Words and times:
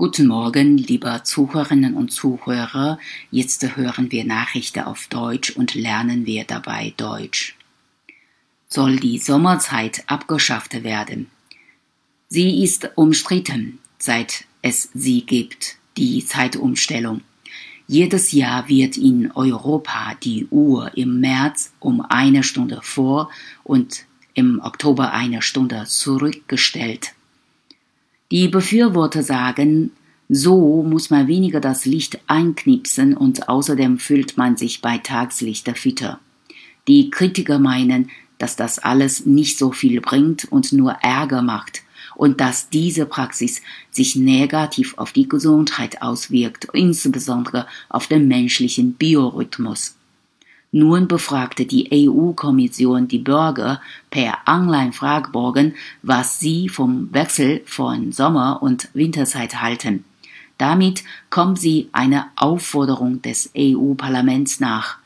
Guten 0.00 0.28
Morgen, 0.28 0.78
liebe 0.78 1.20
Zuhörerinnen 1.24 1.94
und 1.94 2.10
Zuhörer. 2.10 2.98
Jetzt 3.30 3.76
hören 3.76 4.10
wir 4.10 4.24
Nachrichten 4.24 4.84
auf 4.84 5.08
Deutsch 5.08 5.50
und 5.50 5.74
lernen 5.74 6.24
wir 6.24 6.44
dabei 6.44 6.94
Deutsch. 6.96 7.54
Soll 8.66 8.96
die 8.96 9.18
Sommerzeit 9.18 10.02
abgeschafft 10.06 10.84
werden? 10.84 11.26
Sie 12.28 12.64
ist 12.64 12.92
umstritten, 12.94 13.78
seit 13.98 14.46
es 14.62 14.88
sie 14.94 15.26
gibt, 15.26 15.76
die 15.98 16.24
Zeitumstellung. 16.24 17.20
Jedes 17.86 18.32
Jahr 18.32 18.70
wird 18.70 18.96
in 18.96 19.30
Europa 19.32 20.14
die 20.22 20.46
Uhr 20.46 20.96
im 20.96 21.20
März 21.20 21.74
um 21.78 22.00
eine 22.00 22.42
Stunde 22.42 22.80
vor 22.80 23.28
und 23.64 24.06
im 24.32 24.62
Oktober 24.64 25.12
eine 25.12 25.42
Stunde 25.42 25.84
zurückgestellt. 25.86 27.12
Die 28.30 28.46
Befürworter 28.46 29.24
sagen, 29.24 29.90
so 30.28 30.84
muss 30.84 31.10
man 31.10 31.26
weniger 31.26 31.58
das 31.58 31.84
Licht 31.84 32.20
einknipsen 32.28 33.16
und 33.16 33.48
außerdem 33.48 33.98
fühlt 33.98 34.36
man 34.36 34.56
sich 34.56 34.80
bei 34.80 34.98
Tagslicht 34.98 35.68
fitter. 35.76 36.20
Die 36.86 37.10
Kritiker 37.10 37.58
meinen, 37.58 38.10
dass 38.38 38.54
das 38.54 38.78
alles 38.78 39.26
nicht 39.26 39.58
so 39.58 39.72
viel 39.72 40.00
bringt 40.00 40.44
und 40.50 40.72
nur 40.72 40.92
Ärger 41.02 41.42
macht 41.42 41.82
und 42.14 42.40
dass 42.40 42.70
diese 42.70 43.04
Praxis 43.04 43.62
sich 43.90 44.14
negativ 44.14 44.94
auf 44.96 45.10
die 45.12 45.28
Gesundheit 45.28 46.00
auswirkt, 46.00 46.68
insbesondere 46.72 47.66
auf 47.88 48.06
den 48.06 48.28
menschlichen 48.28 48.92
Biorhythmus. 48.94 49.96
Nun 50.72 51.08
befragte 51.08 51.66
die 51.66 51.88
EU-Kommission 51.92 53.08
die 53.08 53.18
Bürger 53.18 53.80
per 54.10 54.38
Online-Fragebogen, 54.46 55.74
was 56.02 56.38
sie 56.38 56.68
vom 56.68 57.12
Wechsel 57.12 57.62
von 57.64 58.12
Sommer- 58.12 58.62
und 58.62 58.88
Winterzeit 58.94 59.60
halten. 59.60 60.04
Damit 60.58 61.02
kommt 61.28 61.58
sie 61.58 61.88
einer 61.90 62.30
Aufforderung 62.36 63.20
des 63.22 63.50
EU-Parlaments 63.56 64.60
nach. 64.60 64.98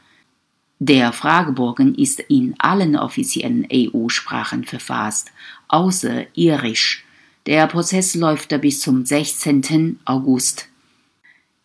Der 0.80 1.12
Fragebogen 1.12 1.94
ist 1.94 2.20
in 2.20 2.54
allen 2.58 2.96
offiziellen 2.96 3.66
EU-Sprachen 3.72 4.64
verfasst, 4.64 5.30
außer 5.68 6.26
Irisch. 6.36 7.04
Der 7.46 7.66
Prozess 7.68 8.14
läuft 8.14 8.60
bis 8.60 8.80
zum 8.80 9.06
16. 9.06 10.00
August. 10.04 10.68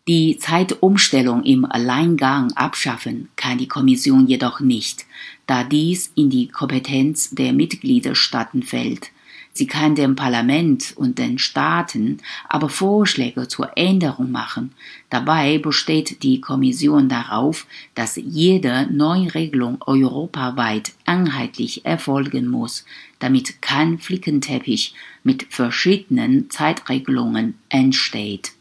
Die 0.10 0.38
Zeitumstellung 0.38 1.44
im 1.44 1.66
Alleingang 1.66 2.52
abschaffen 2.54 3.30
kann 3.36 3.60
die 3.60 3.68
Kommission 3.68 4.26
jedoch 4.26 4.60
nicht, 4.60 5.06
da 5.46 5.64
dies 5.64 6.12
in 6.16 6.32
die 6.32 6.48
Kompetenz 6.48 7.30
der 7.30 7.54
Mitgliedstaaten 7.54 8.64
fällt. 8.64 9.12
Sie 9.54 9.68
kann 9.68 9.94
dem 9.94 10.16
Parlament 10.16 10.94
und 10.96 11.20
den 11.20 11.38
Staaten 11.38 12.22
aber 12.48 12.70
Vorschläge 12.70 13.48
zur 13.48 13.78
Änderung 13.78 14.32
machen. 14.32 14.72
Dabei 15.12 15.60
besteht 15.60 16.24
die 16.24 16.42
Kommission 16.42 17.08
darauf, 17.08 17.68
dass 17.94 18.16
jede 18.16 18.88
Neuregelung 18.92 19.78
europaweit 19.86 20.94
einheitlich 21.06 21.86
erfolgen 21.86 22.48
muss, 22.48 22.84
damit 23.20 23.62
kein 23.62 24.00
Flickenteppich 24.00 24.96
mit 25.24 25.46
verschiedenen 25.52 26.50
Zeitregelungen 26.50 27.60
entsteht. 27.70 28.54